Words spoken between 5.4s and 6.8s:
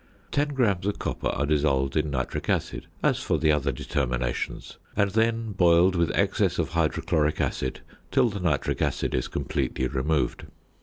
boiled with excess of